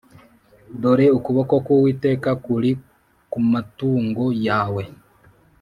[0.81, 2.71] dore ukuboko kuwiteka kuri
[3.31, 4.83] ku matungo yawe